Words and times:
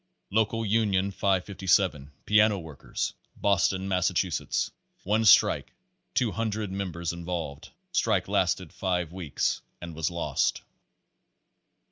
Local 0.31 0.65
Union 0.65 1.11
557, 1.11 2.11
Piano 2.25 2.57
Workers, 2.57 3.13
Boston, 3.35 3.87
Massa 3.87 4.15
chusetts. 4.15 4.71
One 5.03 5.25
strike; 5.25 5.75
200 6.15 6.71
members 6.71 7.13
involved. 7.13 7.69
Strike 7.91 8.27
lasted 8.27 8.73
five 8.73 9.13
weeks 9.13 9.61
and 9.79 9.93
was 9.93 10.09
lost. 10.09 10.63